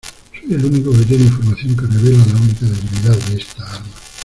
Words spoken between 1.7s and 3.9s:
que revela la única debilidad de esta arma.